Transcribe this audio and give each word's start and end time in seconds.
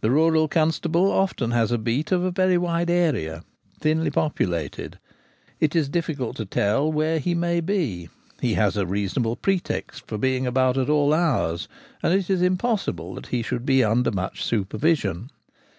The 0.00 0.10
rural 0.10 0.48
constable 0.48 1.12
often 1.12 1.50
has 1.50 1.70
a 1.70 1.76
beat 1.76 2.12
of 2.12 2.34
very 2.34 2.56
wide 2.56 2.88
area, 2.88 3.44
thinly 3.78 4.10
populated: 4.10 4.98
it 5.60 5.76
is 5.76 5.90
difficult 5.90 6.38
to 6.38 6.46
tell 6.46 6.90
where 6.90 7.18
he 7.18 7.34
may 7.34 7.60
be; 7.60 8.08
he 8.40 8.54
has 8.54 8.78
a 8.78 8.86
reasonable 8.86 9.36
pretext 9.36 10.06
for 10.06 10.16
being 10.16 10.46
about 10.46 10.78
at 10.78 10.88
all 10.88 11.12
hours, 11.12 11.68
and 12.02 12.14
it 12.14 12.30
is 12.30 12.40
impossible 12.40 13.12
that 13.16 13.26
he 13.26 13.42
should 13.42 13.66
be 13.66 13.84
under 13.84 14.10
much 14.10 14.42
supervision. 14.42 15.28